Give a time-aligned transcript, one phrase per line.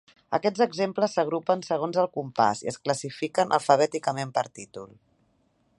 [0.35, 4.89] Aquests exemples s'agrupen segons el compàs i es classifiquen alfabèticament per títol.